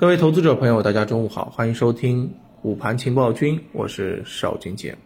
[0.00, 4.96] 各位投资者朋友，大家中午好，欢迎收听午盘情报君，我是邵军杰。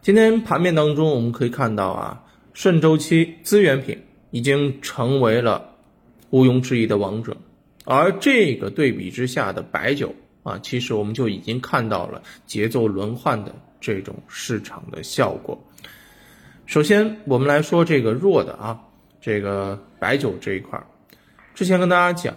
[0.00, 2.24] 今天盘面当中，我们可以看到啊，
[2.54, 5.74] 顺周期资源品已经成为了
[6.30, 7.36] 毋庸置疑的王者，
[7.84, 15.62] 而这个对比之下的白酒啊，其实我们就已经看到了节奏轮换的这种市场的效果。
[16.64, 18.80] 首先，我们来说这个弱的啊，
[19.20, 20.86] 这个白酒这一块儿，
[21.54, 22.34] 之前跟大家讲。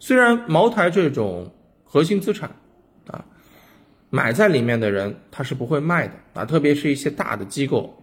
[0.00, 1.54] 虽然茅台这种
[1.84, 2.50] 核心资产，
[3.06, 3.22] 啊，
[4.08, 8.02] 买在里面的人他是不会卖的啊，特别是一些大的机构，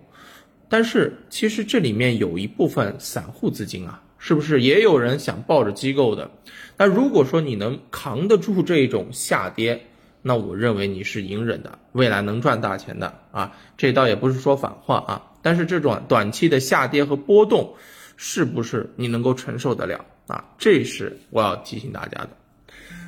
[0.69, 6.29] 但是其实这里面有一部分散户资金啊，是不是也有人想抱着机构的？
[6.77, 9.81] 那如果说你能扛得住这种下跌，
[10.21, 13.51] 那我认为你是隐忍的，未来能赚大钱的啊。
[13.75, 17.73] 这倒也不是说反话啊，但是这种短期的下跌和波动，
[18.17, 20.05] 是不是你能够承受得了？
[20.27, 22.29] 啊，这是我要提醒大家的。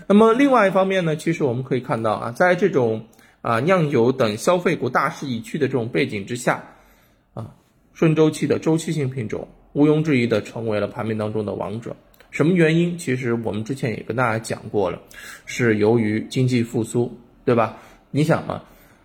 [0.08, 3.06] 那么另外一方面呢，其实我们可以看到啊，在这种
[3.42, 6.64] 啊酿酒等消费股大势已去的这种背景之下，
[7.34, 7.52] 啊
[7.94, 11.96] 顺周期的周期性品种毋庸置疑的成为了盘面当中的王者。
[12.32, 12.98] 什么原因？
[12.98, 15.02] 其实我们之前也跟大家讲过了，
[15.46, 17.78] 是由于经济复苏，对吧？
[18.12, 18.64] 你想嘛，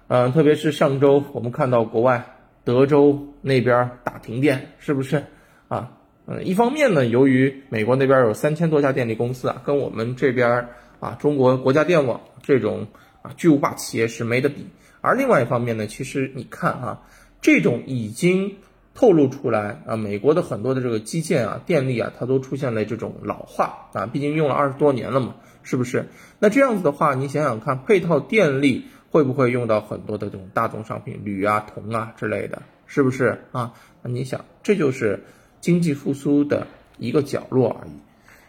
[0.08, 5.24] 嗯，特别是上周我们看到国外德州那边儿大停电，是不是
[5.68, 5.90] 啊？
[6.26, 12.86] 嗯，一方面呢，由于美国那边有三千多家电力公司啊，跟我们这边啊中国国家电网这种
[13.20, 14.66] 啊巨无霸企业是没得比。
[15.02, 17.02] 而另外一方面呢，其实你看啊，
[17.42, 18.56] 这种已经
[18.94, 26.06] 透露出来啊，美国的很多的这个基建啊、电力啊，它都出现了这种老化啊，毕竟用了二十多年了嘛，是不是？
[26.38, 33.74] 那这样子的话，你想想看，配套电力会不会用到很多的这种大宗商品，铝啊、铜啊之类的，是不是啊？
[34.00, 35.22] 那你想，这就是。
[35.64, 36.66] 经济复苏的
[36.98, 37.92] 一个角落而已。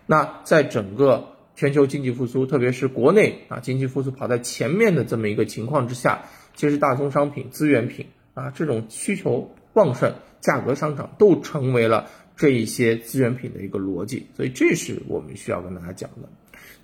[0.05, 14.27] 那在整个全球经济复苏，特别是国内啊经济复苏跑在前面的这么一个情况之下，其实大宗商品、资源品啊这种需求旺盛、价格上涨，都成为了这一些资源品的一个逻辑。
[14.36, 16.27] 所以这是我们需要跟大家讲的。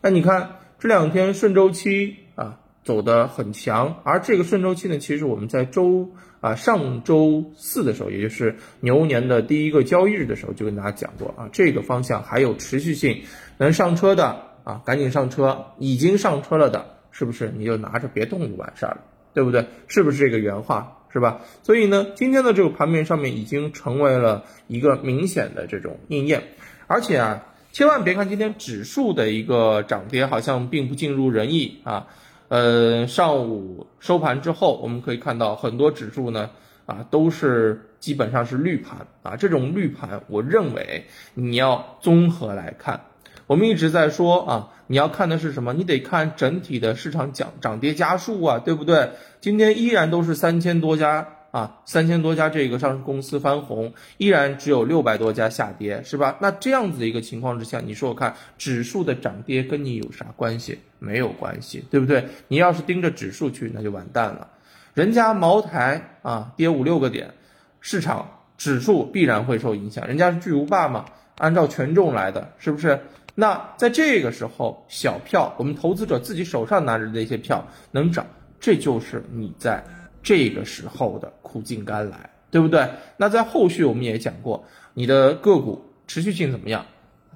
[0.01, 2.57] 那你看这两天顺周期啊。
[2.83, 6.09] 走得很强，而这个顺周期呢，其实我们在周
[6.39, 13.21] 啊上周四的时候，也就是牛年的第一个交易日的时候，就跟大家讲过啊，这个方向还有持续性，
[13.57, 19.01] 能上车的啊赶紧上车，已经上车了的，是不是你就拿着别动就完事儿了，
[19.35, 19.67] 对不对？
[19.87, 21.41] 是不是这个原话是吧？
[21.61, 26.41] 所以呢，今天的这个盘面上面已经成为了一个明显的这种应验，
[26.87, 32.07] 而且啊，千万别看今天指数的一个涨跌好像并不尽如人意啊。
[32.51, 36.49] 呃，上午收盘之后，我们可以看到很多指数呢，
[36.85, 39.37] 啊，都是基本上是绿盘啊。
[39.37, 43.05] 这种绿盘，我认为你要综合来看。
[43.47, 45.71] 我们一直在说啊，你要看的是什么？
[45.71, 49.11] 你得看整体的市场涨涨跌家数啊，对不对？
[49.39, 51.25] 今天依然都是三千多家。
[51.51, 56.37] 啊，三千多家这个上市公司翻红，依然只有六百多家下跌，是吧？
[56.39, 60.79] 那这样子的一个情况之下，你说我看指数的涨跌跟你有啥关系？
[60.97, 62.25] 没有关系，对不对？
[62.47, 64.47] 你要是盯着指数去，那就完蛋了。
[64.93, 67.33] 人家茅台啊，跌五六个点，
[67.81, 70.07] 市场指数必然会受影响。
[70.07, 71.05] 人家是巨无霸嘛，
[71.37, 72.99] 按照权重来的，是不是？
[73.35, 78.25] 那在这个时候，小票，我们投资者自己手上拿着那些票能涨，
[78.59, 79.83] 这就是你在。
[80.23, 82.87] 这个时候的苦尽甘来，对不对？
[83.17, 86.85] 那在后续我们也讲过，你的个股持续性怎么样，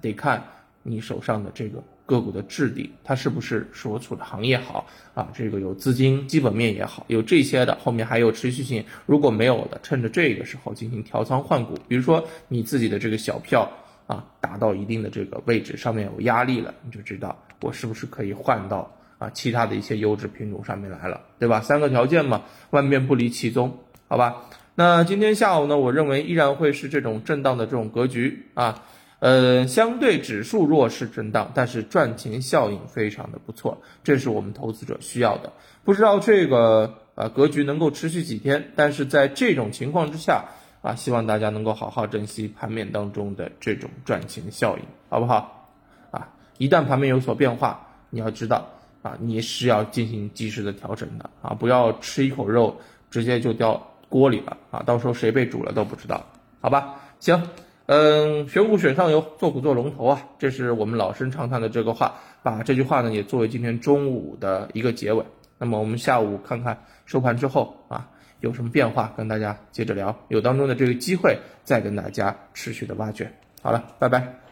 [0.01, 0.44] 得看
[0.84, 4.85] 你手上的这个个股的质地，它是不是所处的行业好
[5.16, 5.29] 啊？
[5.34, 8.85] 这个有资金基本面也好，有这些的，后面还有持续性。
[9.06, 13.72] 如果没有的，趁着这个时候进行调仓换股，比如说你自己的这个小票
[14.06, 18.96] 啊，达到一定的这个位置，上面有压力了，你就知道我是不是可以换到。
[19.18, 21.62] 啊，其他的一些优质品种上面来了，对吧？
[21.62, 24.44] 三个条件嘛，万变不离其宗，好吧？
[24.76, 28.84] 那今天下午呢，我认为依然会是这种震荡的这种格局啊，
[29.20, 35.53] 呃，相对指数弱势震荡，但是赚钱效应非常的不错，这是我们投资者需要的。
[35.85, 40.44] 不知道这个呃格局能够持续几天，但是在这种情况之下
[40.82, 45.72] 啊，希望大家能够好好珍惜盘面当中的这种赚钱效应，好不好？
[46.11, 48.68] 啊，一旦盘面有所变化，你要知道。
[49.05, 52.78] 啊，你是要进行及时的调整的啊，不要吃一口肉
[53.11, 56.25] 直接就掉锅里了啊，到时候谁被煮了都不知道，
[56.59, 56.96] 好吧？
[57.19, 57.47] 行，
[57.85, 65.23] 嗯，选股选上游，做股做龙头啊，这是我们老生常谈的这个话，把这句话呢也作为今天中午的一个结尾。
[65.59, 68.09] 那么我们下午看看收盘之后啊
[68.40, 73.31] 有什么变化，跟大家接着聊，有当中的这个机会再跟大家持续的挖掘。
[73.61, 74.45] 好了，拜拜。